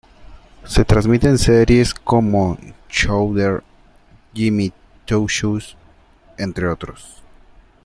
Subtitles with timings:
[0.65, 2.57] Se transmiten series como
[2.89, 3.61] "Chowder",
[4.33, 4.71] "Jimmy
[5.05, 5.77] Two-Shoes",
[6.39, 7.21] entre otros.